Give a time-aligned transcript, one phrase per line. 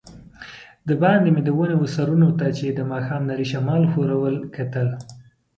[0.89, 4.87] دباندې مې د ونو وه سرونو ته چي د ماښام نري شمال ښورول، کتل.